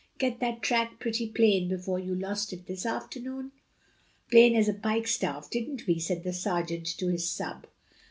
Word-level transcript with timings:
Get 0.17 0.39
that 0.39 0.63
track 0.63 0.99
pretty 0.99 1.29
plain 1.29 1.67
before 1.69 1.99
you 1.99 2.15
lost 2.15 2.51
it 2.53 2.65
this 2.65 2.87
afternoon?" 2.87 3.51
"Plain 4.31 4.55
as 4.55 4.67
a 4.67 4.73
pikestaff, 4.73 5.47
didn't 5.51 5.85
we?" 5.85 5.99
said 5.99 6.23
the 6.23 6.33
sergeant 6.33 6.87
to 6.97 7.09
his 7.09 7.29
sub. 7.29 7.67